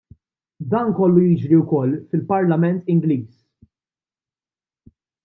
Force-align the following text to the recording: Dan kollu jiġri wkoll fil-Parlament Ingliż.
Dan 0.69 0.87
kollu 0.99 1.25
jiġri 1.25 1.59
wkoll 1.61 1.93
fil-Parlament 2.13 2.93
Ingliż. 2.95 3.25